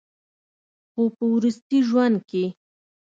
[0.91, 2.45] خو پۀ وروستي ژوند کښې